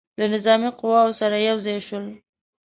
له 0.19 0.25
نظامي 0.33 0.69
قواوو 0.79 1.17
سره 1.19 1.35
یو 1.47 1.57
ځای 1.65 1.79
شول. 1.87 2.05